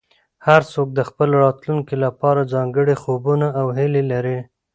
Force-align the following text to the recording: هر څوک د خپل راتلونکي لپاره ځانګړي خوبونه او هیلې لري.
هر 0.47 0.61
څوک 0.73 0.87
د 0.93 0.99
خپل 1.09 1.29
راتلونکي 1.43 1.95
لپاره 2.05 2.49
ځانګړي 2.53 2.95
خوبونه 3.01 3.47
او 3.59 3.67
هیلې 3.77 4.03
لري. 4.11 4.39